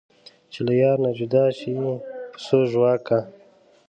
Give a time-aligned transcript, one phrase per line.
[0.51, 1.71] چې له یاره نه جدا شي
[2.31, 3.19] پسو ژواک کا